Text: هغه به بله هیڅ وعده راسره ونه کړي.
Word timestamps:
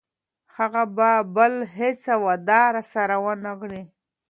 هغه 0.55 0.83
به 0.95 1.09
بله 1.35 1.59
هیڅ 1.77 2.03
وعده 2.23 2.61
راسره 2.75 3.17
ونه 3.23 3.53
کړي. 3.61 3.81